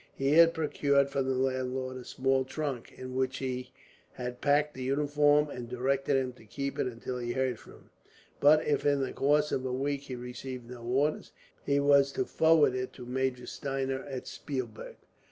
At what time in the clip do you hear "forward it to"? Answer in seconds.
12.25-13.05